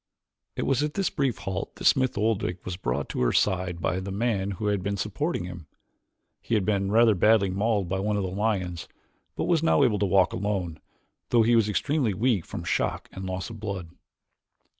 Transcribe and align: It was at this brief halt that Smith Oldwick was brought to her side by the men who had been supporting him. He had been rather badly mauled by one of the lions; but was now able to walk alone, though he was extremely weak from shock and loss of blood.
It 0.55 0.63
was 0.63 0.81
at 0.81 0.95
this 0.95 1.11
brief 1.11 1.37
halt 1.37 1.75
that 1.75 1.85
Smith 1.85 2.17
Oldwick 2.17 2.65
was 2.65 2.75
brought 2.75 3.07
to 3.09 3.21
her 3.21 3.31
side 3.31 3.79
by 3.79 3.99
the 3.99 4.11
men 4.11 4.49
who 4.57 4.65
had 4.65 4.81
been 4.81 4.97
supporting 4.97 5.43
him. 5.43 5.67
He 6.41 6.55
had 6.55 6.65
been 6.65 6.91
rather 6.91 7.13
badly 7.13 7.51
mauled 7.51 7.87
by 7.87 7.99
one 7.99 8.17
of 8.17 8.23
the 8.23 8.29
lions; 8.31 8.87
but 9.35 9.43
was 9.43 9.61
now 9.61 9.83
able 9.83 9.99
to 9.99 10.07
walk 10.07 10.33
alone, 10.33 10.79
though 11.29 11.43
he 11.43 11.55
was 11.55 11.69
extremely 11.69 12.15
weak 12.15 12.45
from 12.45 12.63
shock 12.63 13.09
and 13.11 13.25
loss 13.27 13.51
of 13.51 13.59
blood. 13.59 13.89